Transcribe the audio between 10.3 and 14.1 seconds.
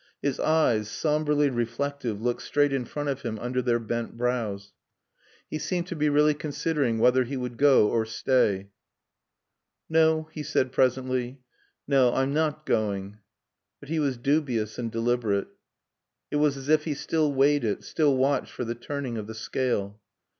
he said presently. "No, I'm not going." But he